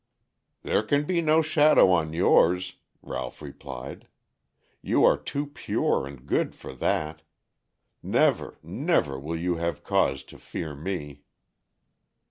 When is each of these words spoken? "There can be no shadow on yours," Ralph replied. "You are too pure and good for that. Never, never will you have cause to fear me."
"There 0.63 0.81
can 0.81 1.03
be 1.05 1.21
no 1.21 1.43
shadow 1.43 1.91
on 1.91 2.11
yours," 2.11 2.73
Ralph 3.03 3.39
replied. 3.39 4.07
"You 4.81 5.05
are 5.05 5.15
too 5.15 5.45
pure 5.45 6.07
and 6.07 6.25
good 6.25 6.55
for 6.55 6.73
that. 6.73 7.21
Never, 8.01 8.57
never 8.63 9.19
will 9.19 9.37
you 9.37 9.57
have 9.57 9.83
cause 9.83 10.23
to 10.23 10.39
fear 10.39 10.73
me." 10.73 11.21